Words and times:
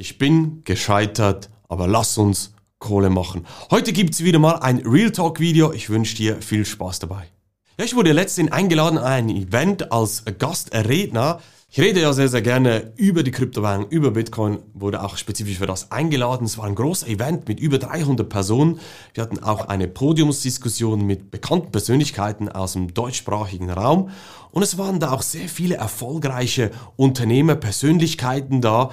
Ich 0.00 0.16
bin 0.16 0.62
gescheitert, 0.62 1.50
aber 1.68 1.88
lass 1.88 2.18
uns 2.18 2.52
Kohle 2.78 3.10
machen. 3.10 3.44
Heute 3.72 3.92
gibt's 3.92 4.22
wieder 4.22 4.38
mal 4.38 4.60
ein 4.60 4.78
Real 4.86 5.10
Talk 5.10 5.40
Video. 5.40 5.72
Ich 5.72 5.90
wünsche 5.90 6.14
dir 6.14 6.40
viel 6.40 6.64
Spaß 6.64 7.00
dabei. 7.00 7.26
Ja, 7.76 7.84
ich 7.84 7.96
wurde 7.96 8.12
letztens 8.12 8.52
eingeladen 8.52 8.96
an 8.96 9.04
ein 9.04 9.28
Event 9.28 9.90
als 9.90 10.22
Gastredner. 10.38 11.40
Ich 11.70 11.78
rede 11.78 12.00
ja 12.00 12.14
sehr, 12.14 12.28
sehr 12.28 12.40
gerne 12.40 12.94
über 12.96 13.22
die 13.22 13.30
Kryptowährung, 13.30 13.88
über 13.90 14.12
Bitcoin, 14.12 14.60
wurde 14.72 15.02
auch 15.02 15.18
spezifisch 15.18 15.58
für 15.58 15.66
das 15.66 15.92
eingeladen. 15.92 16.46
Es 16.46 16.56
war 16.56 16.64
ein 16.64 16.74
großer 16.74 17.06
Event 17.06 17.46
mit 17.46 17.60
über 17.60 17.76
300 17.76 18.26
Personen. 18.26 18.80
Wir 19.12 19.22
hatten 19.22 19.38
auch 19.40 19.68
eine 19.68 19.86
Podiumsdiskussion 19.86 21.04
mit 21.04 21.30
bekannten 21.30 21.70
Persönlichkeiten 21.70 22.48
aus 22.48 22.72
dem 22.72 22.94
deutschsprachigen 22.94 23.68
Raum. 23.68 24.08
Und 24.50 24.62
es 24.62 24.78
waren 24.78 24.98
da 24.98 25.12
auch 25.12 25.20
sehr 25.20 25.46
viele 25.46 25.74
erfolgreiche 25.74 26.70
Unternehmer, 26.96 27.54
Persönlichkeiten 27.54 28.62
da. 28.62 28.90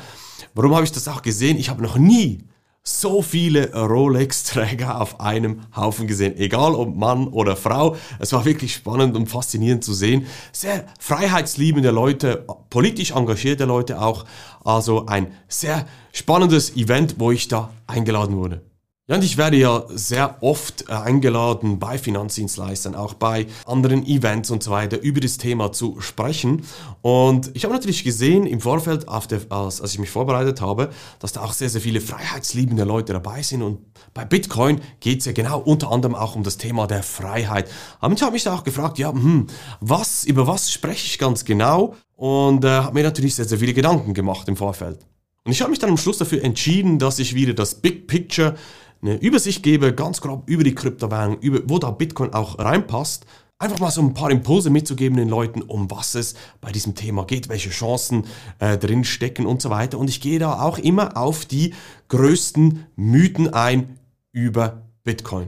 Warum 0.53 0.76
habe 0.76 0.84
ich 0.84 0.91
das 0.91 1.07
auch 1.07 1.21
gesehen? 1.21 1.57
Ich 1.57 1.70
habe 1.70 1.81
noch 1.81 1.98
nie 1.98 2.44
so 2.88 3.23
viele 3.23 3.73
Rolex-Träger 3.73 5.02
auf 5.02 5.20
einem 5.20 5.62
Haufen 5.75 6.05
gesehen. 6.05 6.38
Egal 6.38 6.75
ob 6.75 6.95
Mann 6.95 7.27
oder 7.27 7.55
Frau. 7.55 7.95
Es 8.20 8.31
war 8.31 8.45
wirklich 8.45 8.75
spannend 8.75 9.16
und 9.16 9.27
faszinierend 9.27 9.84
zu 9.84 9.94
sehen. 9.94 10.27
Sehr 10.52 10.85
freiheitsliebende 10.99 11.89
Leute, 11.89 12.45
politisch 12.70 13.11
engagierte 13.11 13.66
Leute 13.66 13.99
auch. 14.02 14.25
Also 14.63 15.08
ein 15.08 15.34
sehr 15.48 15.88
spannendes 16.13 16.75
Event, 16.77 17.16
wo 17.17 17.31
ich 17.31 17.48
da 17.48 17.71
eingeladen 17.88 18.38
wurde. 18.38 18.61
Ja, 19.08 19.18
und 19.18 19.23
ich 19.23 19.38
werde 19.38 19.55
ja 19.55 19.84
sehr 19.90 20.41
oft 20.41 20.90
äh, 20.90 20.94
eingeladen 20.94 21.77
bei 21.77 22.00
Finanzdienstleistern, 22.00 22.95
auch 22.95 23.14
bei 23.14 23.45
anderen 23.68 24.04
Events 24.04 24.50
und 24.50 24.64
so 24.64 24.72
weiter, 24.72 25.00
über 25.00 25.20
das 25.20 25.38
Thema 25.38 25.72
zu 25.72 26.02
sprechen. 26.02 26.64
Und 27.04 27.52
ich 27.54 27.66
habe 27.66 27.73
natürlich 27.76 28.04
gesehen 28.04 28.48
im 28.48 28.62
Vorfeld, 28.62 29.05
der, 29.30 29.41
als, 29.50 29.80
als 29.80 29.94
ich 29.94 30.00
mich 30.00 30.09
vorbereitet 30.09 30.59
habe, 30.59 30.90
dass 31.20 31.34
da 31.34 31.44
auch 31.44 31.54
sehr, 31.54 31.70
sehr 31.70 31.81
viele 31.81 32.02
freiheitsliebende 32.02 32.84
Leute 32.84 33.14
dabei 33.14 33.44
sind. 33.44 33.62
Und 33.62 33.78
bei 34.16 34.26
Bitcoin 34.26 34.81
geht 35.02 35.19
es 35.19 35.25
ja 35.25 35.34
genau 35.34 35.59
unter 35.59 35.92
anderem 35.92 36.16
auch 36.16 36.36
um 36.36 36.42
das 36.42 36.58
Thema 36.58 36.88
der 36.88 37.03
Freiheit. 37.03 37.69
Aber 38.00 38.12
ich 38.12 38.23
habe 38.23 38.31
mich 38.31 38.44
da 38.44 38.56
auch 38.56 38.64
gefragt, 38.64 38.97
ja, 38.97 39.12
hm, 39.12 39.45
was, 39.81 40.25
über 40.25 40.47
was 40.47 40.72
spreche 40.72 41.06
ich 41.06 41.19
ganz 41.19 41.45
genau? 41.45 41.94
Und 42.16 42.66
äh, 42.66 42.69
habe 42.69 42.95
mir 42.95 43.03
natürlich 43.03 43.36
sehr, 43.36 43.45
sehr 43.45 43.59
viele 43.59 43.75
Gedanken 43.75 44.16
gemacht 44.16 44.47
im 44.47 44.58
Vorfeld. 44.58 45.06
Und 45.44 45.52
ich 45.52 45.62
habe 45.62 45.69
mich 45.69 45.78
dann 45.78 45.92
am 45.92 45.97
Schluss 45.97 46.17
dafür 46.17 46.44
entschieden, 46.44 46.97
dass 46.97 47.19
ich 47.19 47.36
wieder 47.36 47.53
das 47.53 47.75
Big 47.75 48.08
Picture 48.08 48.56
eine 49.01 49.15
Übersicht 49.17 49.63
gebe, 49.63 49.93
ganz 49.93 50.21
grob 50.21 50.43
über 50.47 50.63
die 50.63 50.75
Kryptowährung, 50.75 51.39
über, 51.39 51.61
wo 51.65 51.79
da 51.79 51.91
Bitcoin 51.91 52.33
auch 52.33 52.59
reinpasst. 52.59 53.25
Einfach 53.57 53.79
mal 53.79 53.91
so 53.91 54.01
ein 54.01 54.13
paar 54.13 54.31
Impulse 54.31 54.69
mitzugeben 54.69 55.17
den 55.17 55.29
Leuten, 55.29 55.61
um 55.61 55.89
was 55.89 56.15
es 56.15 56.35
bei 56.59 56.71
diesem 56.71 56.93
Thema 56.93 57.23
geht, 57.25 57.47
welche 57.47 57.69
Chancen 57.69 58.25
äh, 58.59 58.77
drin 58.77 59.05
stecken 59.05 59.45
und 59.45 59.61
so 59.61 59.69
weiter. 59.69 59.97
Und 59.97 60.09
ich 60.09 60.19
gehe 60.19 60.39
da 60.39 60.61
auch 60.61 60.77
immer 60.77 61.16
auf 61.16 61.45
die 61.45 61.73
größten 62.09 62.85
Mythen 62.97 63.53
ein 63.53 63.97
über 64.33 64.81
Bitcoin. 65.05 65.47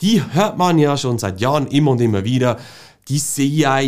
Die 0.00 0.22
hört 0.32 0.56
man 0.56 0.78
ja 0.78 0.96
schon 0.96 1.18
seit 1.18 1.40
Jahren 1.40 1.66
immer 1.66 1.90
und 1.90 2.00
immer 2.00 2.24
wieder. 2.24 2.58
Die 3.08 3.18
CIA 3.18 3.80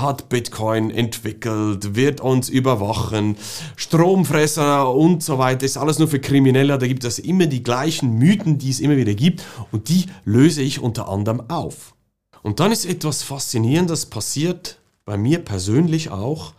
hat 0.00 0.28
Bitcoin 0.28 0.90
entwickelt, 0.90 1.94
wird 1.94 2.20
uns 2.20 2.48
überwachen, 2.48 3.36
Stromfresser 3.76 4.92
und 4.92 5.22
so 5.22 5.38
weiter, 5.38 5.64
ist 5.64 5.78
alles 5.78 5.98
nur 5.98 6.08
für 6.08 6.20
Kriminelle. 6.20 6.76
Da 6.76 6.86
gibt 6.86 7.04
es 7.04 7.18
immer 7.18 7.46
die 7.46 7.62
gleichen 7.62 8.18
Mythen, 8.18 8.58
die 8.58 8.70
es 8.70 8.80
immer 8.80 8.96
wieder 8.96 9.14
gibt 9.14 9.42
und 9.72 9.88
die 9.88 10.06
löse 10.24 10.62
ich 10.62 10.80
unter 10.80 11.08
anderem 11.08 11.48
auf. 11.48 11.94
Und 12.42 12.60
dann 12.60 12.72
ist 12.72 12.84
etwas 12.84 13.22
Faszinierendes 13.22 14.06
passiert, 14.06 14.78
bei 15.04 15.16
mir 15.16 15.38
persönlich 15.40 16.10
auch, 16.10 16.54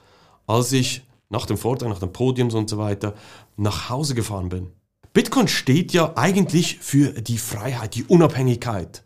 als 0.48 0.72
ich 0.72 1.03
nach 1.30 1.45
dem 1.45 1.58
Vortrag, 1.58 1.89
nach 1.89 2.00
dem 2.00 2.14
Podiums 2.14 2.53
und 2.53 2.70
so 2.70 2.78
weiter 2.78 3.16
nach 3.58 3.89
Hause 3.89 4.16
gefahren 4.16 4.50
bin. 4.50 4.67
Bitcoin 5.14 5.48
steht 5.48 5.94
ja 5.94 6.14
eigentlich 6.16 6.80
für 6.80 7.11
die 7.22 7.38
Freiheit, 7.38 7.95
die 7.95 8.03
Unabhängigkeit. 8.03 9.03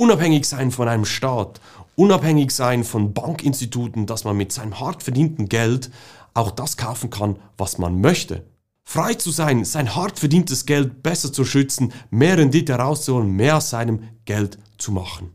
Unabhängig 0.00 0.44
sein 0.44 0.70
von 0.70 0.86
einem 0.86 1.04
Staat, 1.04 1.60
unabhängig 1.96 2.52
sein 2.52 2.84
von 2.84 3.14
Bankinstituten, 3.14 4.06
dass 4.06 4.22
man 4.22 4.36
mit 4.36 4.52
seinem 4.52 4.78
hart 4.78 5.02
verdienten 5.02 5.48
Geld 5.48 5.90
auch 6.34 6.52
das 6.52 6.76
kaufen 6.76 7.10
kann, 7.10 7.34
was 7.56 7.78
man 7.78 8.00
möchte. 8.00 8.44
Frei 8.84 9.14
zu 9.14 9.32
sein, 9.32 9.64
sein 9.64 9.96
hart 9.96 10.20
verdientes 10.20 10.66
Geld 10.66 11.02
besser 11.02 11.32
zu 11.32 11.44
schützen, 11.44 11.92
mehr 12.10 12.38
Rendite 12.38 12.74
rauszuholen, 12.74 13.32
mehr 13.32 13.56
aus 13.56 13.70
seinem 13.70 14.04
Geld 14.24 14.58
zu 14.78 14.92
machen. 14.92 15.32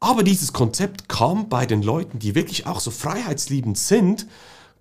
Aber 0.00 0.24
dieses 0.24 0.52
Konzept 0.52 1.08
kam 1.08 1.48
bei 1.48 1.64
den 1.64 1.80
Leuten, 1.80 2.18
die 2.18 2.34
wirklich 2.34 2.66
auch 2.66 2.80
so 2.80 2.90
freiheitsliebend 2.90 3.78
sind, 3.78 4.26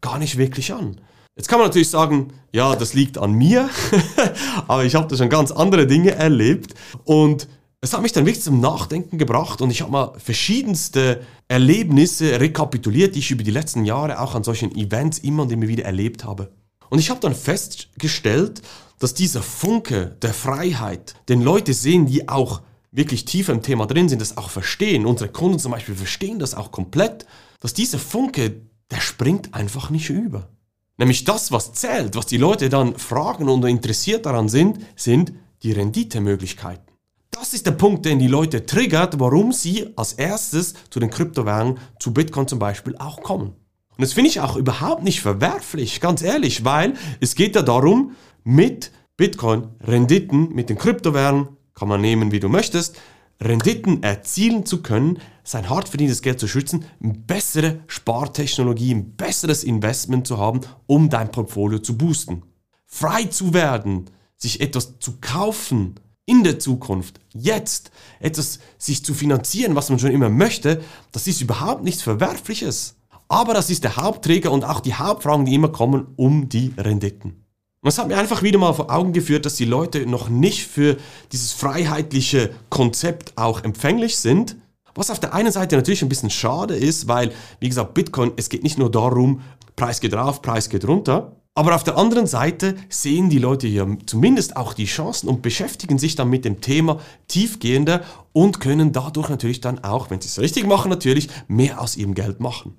gar 0.01 0.17
nicht 0.17 0.37
wirklich 0.37 0.73
an. 0.73 0.99
Jetzt 1.35 1.49
kann 1.49 1.59
man 1.59 1.67
natürlich 1.67 1.91
sagen, 1.91 2.33
ja, 2.51 2.75
das 2.75 2.95
liegt 2.95 3.19
an 3.19 3.33
mir, 3.33 3.69
aber 4.67 4.85
ich 4.85 4.95
habe 4.95 5.07
da 5.07 5.15
schon 5.15 5.29
ganz 5.29 5.51
andere 5.51 5.85
Dinge 5.85 6.15
erlebt 6.15 6.73
und 7.03 7.47
es 7.81 7.93
hat 7.93 8.01
mich 8.01 8.11
dann 8.11 8.25
wirklich 8.25 8.43
zum 8.43 8.59
Nachdenken 8.59 9.17
gebracht 9.17 9.61
und 9.61 9.71
ich 9.71 9.81
habe 9.81 9.91
mal 9.91 10.13
verschiedenste 10.17 11.21
Erlebnisse 11.47 12.39
rekapituliert, 12.39 13.15
die 13.15 13.19
ich 13.19 13.31
über 13.31 13.43
die 13.43 13.51
letzten 13.51 13.85
Jahre 13.85 14.19
auch 14.19 14.35
an 14.35 14.43
solchen 14.43 14.75
Events 14.75 15.19
immer 15.19 15.43
und 15.43 15.51
immer 15.51 15.67
wieder 15.67 15.85
erlebt 15.85 16.25
habe. 16.25 16.51
Und 16.89 16.99
ich 16.99 17.09
habe 17.09 17.21
dann 17.21 17.35
festgestellt, 17.35 18.61
dass 18.99 19.13
dieser 19.13 19.41
Funke 19.41 20.17
der 20.21 20.33
Freiheit, 20.33 21.15
den 21.29 21.41
Leute 21.41 21.73
sehen, 21.73 22.05
die 22.05 22.27
auch 22.27 22.61
wirklich 22.91 23.23
tiefer 23.23 23.53
im 23.53 23.61
Thema 23.61 23.85
drin 23.85 24.09
sind, 24.09 24.21
das 24.21 24.35
auch 24.37 24.49
verstehen, 24.49 25.05
unsere 25.05 25.31
Kunden 25.31 25.59
zum 25.59 25.71
Beispiel 25.71 25.95
verstehen 25.95 26.39
das 26.39 26.55
auch 26.55 26.71
komplett, 26.71 27.25
dass 27.61 27.73
dieser 27.73 27.99
Funke, 27.99 28.61
der 28.91 28.99
springt 28.99 29.53
einfach 29.53 29.89
nicht 29.89 30.09
über. 30.09 30.49
Nämlich 30.97 31.23
das, 31.23 31.53
was 31.53 31.71
zählt, 31.73 32.17
was 32.17 32.25
die 32.25 32.37
Leute 32.37 32.67
dann 32.67 32.97
fragen 32.97 33.47
und 33.47 33.63
interessiert 33.63 34.25
daran 34.25 34.49
sind, 34.49 34.79
sind 34.97 35.31
die 35.63 35.71
Renditemöglichkeiten. 35.71 36.88
Das 37.31 37.53
ist 37.53 37.65
der 37.65 37.71
Punkt, 37.71 38.05
den 38.05 38.19
die 38.19 38.27
Leute 38.27 38.65
triggert, 38.65 39.19
warum 39.19 39.51
sie 39.51 39.87
als 39.95 40.13
erstes 40.13 40.73
zu 40.89 40.99
den 40.99 41.09
Kryptowährungen, 41.09 41.77
zu 41.99 42.13
Bitcoin 42.13 42.47
zum 42.47 42.59
Beispiel, 42.59 42.95
auch 42.97 43.21
kommen. 43.21 43.53
Und 43.99 44.01
das 44.01 44.13
finde 44.13 44.29
ich 44.29 44.39
auch 44.39 44.55
überhaupt 44.55 45.03
nicht 45.03 45.21
verwerflich, 45.21 45.99
ganz 45.99 46.21
ehrlich, 46.21 46.63
weil 46.63 46.93
es 47.19 47.35
geht 47.35 47.55
ja 47.55 47.61
darum, 47.61 48.15
mit 48.43 48.91
Bitcoin 49.17 49.67
Renditen, 49.81 50.53
mit 50.53 50.69
den 50.69 50.77
Kryptowährungen, 50.77 51.49
kann 51.73 51.89
man 51.89 52.01
nehmen, 52.01 52.31
wie 52.31 52.39
du 52.39 52.49
möchtest, 52.49 52.97
Renditen 53.41 54.03
erzielen 54.03 54.65
zu 54.65 54.81
können, 54.81 55.19
sein 55.43 55.69
hart 55.69 55.89
verdientes 55.89 56.21
Geld 56.21 56.39
zu 56.39 56.47
schützen, 56.47 56.85
bessere 56.99 57.79
Spartechnologie, 57.87 58.93
ein 58.93 59.15
besseres 59.15 59.63
Investment 59.63 60.27
zu 60.27 60.37
haben, 60.37 60.61
um 60.87 61.09
dein 61.09 61.31
Portfolio 61.31 61.79
zu 61.79 61.97
boosten. 61.97 62.43
Frei 62.85 63.25
zu 63.25 63.53
werden, 63.53 64.09
sich 64.35 64.61
etwas 64.61 64.99
zu 64.99 65.17
kaufen, 65.21 65.95
in 66.29 66.43
der 66.43 66.59
Zukunft, 66.59 67.19
jetzt, 67.33 67.89
etwas 68.19 68.59
sich 68.77 69.03
zu 69.03 69.15
finanzieren, 69.15 69.75
was 69.75 69.89
man 69.89 69.97
schon 69.97 70.11
immer 70.11 70.29
möchte, 70.29 70.81
das 71.11 71.25
ist 71.25 71.41
überhaupt 71.41 71.83
nichts 71.83 72.03
Verwerfliches. 72.03 72.95
Aber 73.27 73.55
das 73.55 73.71
ist 73.71 73.83
der 73.83 73.97
Hauptträger 73.97 74.51
und 74.51 74.63
auch 74.63 74.79
die 74.79 74.93
Hauptfragen, 74.93 75.45
die 75.45 75.55
immer 75.55 75.69
kommen, 75.69 76.07
um 76.17 76.47
die 76.47 76.73
Renditen. 76.77 77.45
Und 77.81 77.87
das 77.87 77.97
hat 77.97 78.07
mir 78.07 78.17
einfach 78.17 78.43
wieder 78.43 78.59
mal 78.59 78.73
vor 78.73 78.91
Augen 78.91 79.11
geführt, 79.11 79.45
dass 79.45 79.55
die 79.55 79.65
Leute 79.65 80.05
noch 80.05 80.29
nicht 80.29 80.67
für 80.67 80.97
dieses 81.31 81.51
freiheitliche 81.51 82.51
Konzept 82.69 83.33
auch 83.35 83.63
empfänglich 83.63 84.17
sind. 84.17 84.57
Was 84.93 85.09
auf 85.09 85.19
der 85.19 85.33
einen 85.33 85.51
Seite 85.51 85.77
natürlich 85.77 86.03
ein 86.03 86.09
bisschen 86.09 86.29
schade 86.29 86.75
ist, 86.75 87.07
weil, 87.07 87.31
wie 87.59 87.69
gesagt, 87.69 87.95
Bitcoin, 87.95 88.33
es 88.35 88.49
geht 88.49 88.63
nicht 88.63 88.77
nur 88.77 88.91
darum, 88.91 89.41
Preis 89.75 89.99
geht 89.99 90.13
rauf, 90.13 90.41
Preis 90.41 90.69
geht 90.69 90.85
runter, 90.85 91.38
aber 91.59 91.75
auf 91.75 91.83
der 91.83 91.97
anderen 91.97 92.25
Seite 92.25 92.77
sehen 92.87 93.29
die 93.29 93.37
Leute 93.37 93.67
hier 93.67 93.85
zumindest 94.05 94.55
auch 94.55 94.71
die 94.71 94.85
Chancen 94.85 95.27
und 95.27 95.41
beschäftigen 95.41 95.99
sich 95.99 96.15
dann 96.15 96.29
mit 96.29 96.45
dem 96.45 96.61
Thema 96.61 97.01
tiefgehender 97.27 98.05
und 98.31 98.61
können 98.61 98.93
dadurch 98.93 99.27
natürlich 99.27 99.59
dann 99.59 99.83
auch, 99.83 100.09
wenn 100.09 100.21
sie 100.21 100.29
es 100.29 100.39
richtig 100.39 100.65
machen, 100.65 100.87
natürlich 100.87 101.27
mehr 101.49 101.81
aus 101.81 101.97
ihrem 101.97 102.13
Geld 102.13 102.39
machen. 102.39 102.77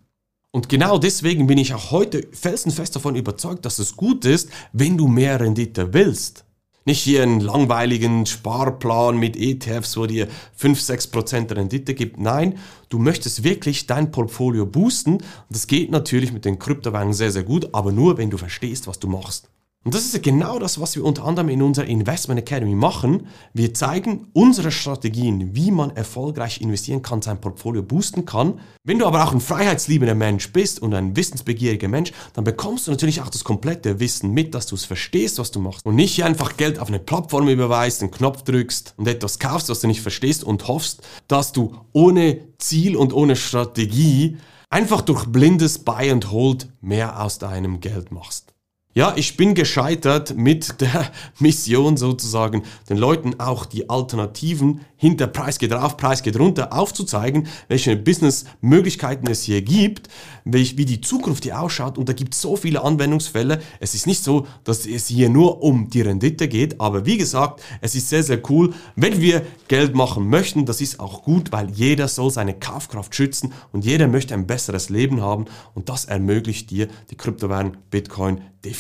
Und 0.50 0.70
genau 0.70 0.96
deswegen 0.96 1.46
bin 1.46 1.58
ich 1.58 1.74
auch 1.74 1.90
heute 1.90 2.26
felsenfest 2.32 2.96
davon 2.96 3.16
überzeugt, 3.16 3.66
dass 3.66 3.78
es 3.78 3.98
gut 3.98 4.24
ist, 4.24 4.48
wenn 4.72 4.96
du 4.96 5.08
mehr 5.08 5.38
Rendite 5.38 5.92
willst. 5.92 6.46
Nicht 6.90 7.02
hier 7.02 7.22
einen 7.22 7.38
langweiligen 7.38 8.26
Sparplan 8.26 9.16
mit 9.16 9.36
ETFs, 9.36 9.96
wo 9.96 10.06
dir 10.06 10.26
5-6% 10.60 11.54
Rendite 11.54 11.94
gibt. 11.94 12.18
Nein, 12.18 12.58
du 12.88 12.98
möchtest 12.98 13.44
wirklich 13.44 13.86
dein 13.86 14.10
Portfolio 14.10 14.66
boosten. 14.66 15.18
Das 15.50 15.68
geht 15.68 15.92
natürlich 15.92 16.32
mit 16.32 16.44
den 16.44 16.58
Kryptowährungen 16.58 17.14
sehr, 17.14 17.30
sehr 17.30 17.44
gut, 17.44 17.72
aber 17.74 17.92
nur, 17.92 18.18
wenn 18.18 18.28
du 18.28 18.38
verstehst, 18.38 18.88
was 18.88 18.98
du 18.98 19.06
machst. 19.06 19.48
Und 19.82 19.94
das 19.94 20.04
ist 20.04 20.22
genau 20.22 20.58
das, 20.58 20.78
was 20.78 20.94
wir 20.94 21.04
unter 21.06 21.24
anderem 21.24 21.48
in 21.48 21.62
unserer 21.62 21.86
Investment 21.86 22.38
Academy 22.38 22.74
machen. 22.74 23.28
Wir 23.54 23.72
zeigen 23.72 24.26
unsere 24.34 24.72
Strategien, 24.72 25.54
wie 25.56 25.70
man 25.70 25.96
erfolgreich 25.96 26.60
investieren 26.60 27.00
kann, 27.00 27.22
sein 27.22 27.40
Portfolio 27.40 27.82
boosten 27.82 28.26
kann. 28.26 28.60
Wenn 28.84 28.98
du 28.98 29.06
aber 29.06 29.24
auch 29.24 29.32
ein 29.32 29.40
freiheitsliebender 29.40 30.14
Mensch 30.14 30.52
bist 30.52 30.82
und 30.82 30.92
ein 30.92 31.16
wissensbegieriger 31.16 31.88
Mensch, 31.88 32.12
dann 32.34 32.44
bekommst 32.44 32.86
du 32.86 32.90
natürlich 32.90 33.22
auch 33.22 33.30
das 33.30 33.42
komplette 33.42 34.00
Wissen 34.00 34.32
mit, 34.32 34.54
dass 34.54 34.66
du 34.66 34.74
es 34.74 34.84
verstehst, 34.84 35.38
was 35.38 35.50
du 35.50 35.60
machst. 35.60 35.86
Und 35.86 35.94
nicht 35.94 36.22
einfach 36.24 36.58
Geld 36.58 36.78
auf 36.78 36.88
eine 36.88 36.98
Plattform 36.98 37.48
überweist, 37.48 38.02
einen 38.02 38.10
Knopf 38.10 38.42
drückst 38.42 38.92
und 38.98 39.08
etwas 39.08 39.38
kaufst, 39.38 39.70
was 39.70 39.80
du 39.80 39.86
nicht 39.86 40.02
verstehst 40.02 40.44
und 40.44 40.68
hoffst, 40.68 41.00
dass 41.26 41.52
du 41.52 41.74
ohne 41.94 42.48
Ziel 42.58 42.96
und 42.96 43.14
ohne 43.14 43.34
Strategie 43.34 44.36
einfach 44.68 45.00
durch 45.00 45.24
blindes 45.24 45.78
Buy 45.78 46.10
and 46.10 46.30
Hold 46.30 46.68
mehr 46.82 47.22
aus 47.22 47.38
deinem 47.38 47.80
Geld 47.80 48.12
machst. 48.12 48.52
Ja, 48.92 49.12
ich 49.14 49.36
bin 49.36 49.54
gescheitert 49.54 50.36
mit 50.36 50.80
der 50.80 51.12
Mission 51.38 51.96
sozusagen, 51.96 52.64
den 52.88 52.96
Leuten 52.96 53.38
auch 53.38 53.64
die 53.64 53.88
Alternativen 53.88 54.80
hinter 54.96 55.28
Preis 55.28 55.60
geht 55.60 55.72
rauf, 55.72 55.96
Preis 55.96 56.24
geht 56.24 56.36
runter 56.36 56.72
aufzuzeigen, 56.72 57.46
welche 57.68 57.94
Businessmöglichkeiten 57.96 59.30
es 59.30 59.44
hier 59.44 59.62
gibt, 59.62 60.08
wie 60.44 60.84
die 60.84 61.00
Zukunft 61.00 61.44
hier 61.44 61.60
ausschaut 61.60 61.98
und 61.98 62.08
da 62.08 62.12
gibt 62.12 62.34
es 62.34 62.42
so 62.42 62.56
viele 62.56 62.82
Anwendungsfälle. 62.82 63.62
Es 63.78 63.94
ist 63.94 64.08
nicht 64.08 64.24
so, 64.24 64.48
dass 64.64 64.84
es 64.86 65.06
hier 65.06 65.28
nur 65.28 65.62
um 65.62 65.88
die 65.88 66.02
Rendite 66.02 66.48
geht, 66.48 66.80
aber 66.80 67.06
wie 67.06 67.16
gesagt, 67.16 67.62
es 67.80 67.94
ist 67.94 68.08
sehr, 68.08 68.24
sehr 68.24 68.42
cool, 68.50 68.74
wenn 68.96 69.20
wir 69.20 69.42
Geld 69.68 69.94
machen 69.94 70.28
möchten. 70.28 70.66
Das 70.66 70.80
ist 70.80 70.98
auch 70.98 71.22
gut, 71.22 71.52
weil 71.52 71.70
jeder 71.70 72.08
soll 72.08 72.32
seine 72.32 72.54
Kaufkraft 72.54 73.14
schützen 73.14 73.52
und 73.70 73.84
jeder 73.84 74.08
möchte 74.08 74.34
ein 74.34 74.48
besseres 74.48 74.90
Leben 74.90 75.20
haben 75.20 75.44
und 75.74 75.88
das 75.88 76.06
ermöglicht 76.06 76.70
dir 76.70 76.88
die 77.10 77.16
Kryptowährung 77.16 77.76
Bitcoin 77.90 78.40
definitiv. 78.64 78.79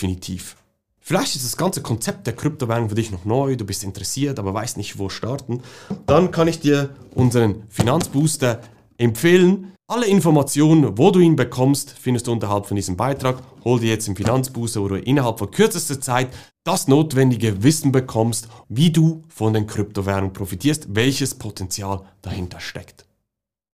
Vielleicht 1.00 1.34
ist 1.34 1.44
das 1.44 1.56
ganze 1.56 1.82
Konzept 1.82 2.26
der 2.26 2.36
Kryptowährung 2.36 2.88
für 2.88 2.94
dich 2.94 3.10
noch 3.10 3.24
neu, 3.24 3.56
du 3.56 3.64
bist 3.64 3.82
interessiert, 3.82 4.38
aber 4.38 4.54
weißt 4.54 4.76
nicht, 4.76 4.98
wo 4.98 5.08
starten. 5.08 5.62
Dann 6.06 6.30
kann 6.30 6.46
ich 6.46 6.60
dir 6.60 6.90
unseren 7.14 7.64
Finanzbooster 7.68 8.60
empfehlen. 8.96 9.72
Alle 9.88 10.06
Informationen, 10.06 10.96
wo 10.98 11.10
du 11.10 11.18
ihn 11.18 11.34
bekommst, 11.34 11.90
findest 11.90 12.28
du 12.28 12.32
unterhalb 12.32 12.66
von 12.66 12.76
diesem 12.76 12.96
Beitrag. 12.96 13.42
Hol 13.64 13.80
dir 13.80 13.88
jetzt 13.88 14.06
den 14.06 14.14
Finanzbooster, 14.14 14.82
wo 14.82 14.88
du 14.88 15.00
innerhalb 15.00 15.40
von 15.40 15.50
kürzester 15.50 16.00
Zeit 16.00 16.28
das 16.62 16.86
notwendige 16.86 17.64
Wissen 17.64 17.90
bekommst, 17.90 18.46
wie 18.68 18.92
du 18.92 19.24
von 19.28 19.52
den 19.52 19.66
Kryptowährungen 19.66 20.32
profitierst, 20.32 20.94
welches 20.94 21.34
Potenzial 21.34 22.04
dahinter 22.22 22.60
steckt. 22.60 23.09